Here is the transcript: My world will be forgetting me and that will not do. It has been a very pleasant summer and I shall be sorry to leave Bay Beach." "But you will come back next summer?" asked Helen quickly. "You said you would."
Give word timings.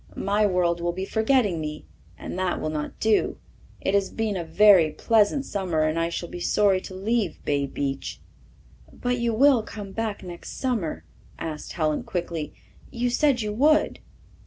My 0.15 0.47
world 0.47 0.81
will 0.81 0.93
be 0.93 1.05
forgetting 1.05 1.61
me 1.61 1.85
and 2.17 2.35
that 2.39 2.59
will 2.59 2.71
not 2.71 2.99
do. 2.99 3.37
It 3.79 3.93
has 3.93 4.09
been 4.09 4.35
a 4.35 4.43
very 4.43 4.89
pleasant 4.89 5.45
summer 5.45 5.83
and 5.83 5.99
I 5.99 6.09
shall 6.09 6.27
be 6.27 6.39
sorry 6.39 6.81
to 6.81 6.95
leave 6.95 7.45
Bay 7.45 7.67
Beach." 7.67 8.19
"But 8.91 9.19
you 9.19 9.31
will 9.31 9.61
come 9.61 9.91
back 9.91 10.23
next 10.23 10.57
summer?" 10.59 11.05
asked 11.37 11.73
Helen 11.73 12.01
quickly. 12.01 12.51
"You 12.89 13.11
said 13.11 13.43
you 13.43 13.53
would." 13.53 13.99